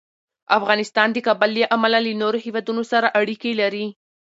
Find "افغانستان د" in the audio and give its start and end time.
0.57-1.17